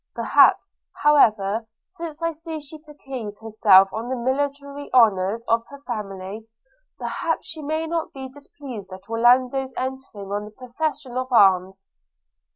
[0.15, 6.47] Perhaps, however, since I see she piques herself on the military honours of her family,
[6.97, 11.85] perhaps she may not be displeased at Orlando's entering on the profession of arms.